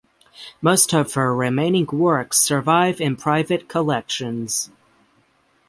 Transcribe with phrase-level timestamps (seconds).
[0.63, 4.71] Most of her remaining works survive in private collections.